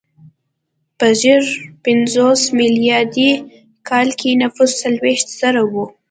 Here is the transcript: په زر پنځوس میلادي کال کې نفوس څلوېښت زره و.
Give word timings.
په 0.97 1.07
زر 1.21 1.43
پنځوس 1.83 2.41
میلادي 2.57 3.31
کال 3.89 4.07
کې 4.19 4.29
نفوس 4.41 4.71
څلوېښت 4.81 5.27
زره 5.39 5.63
و. 5.71 5.73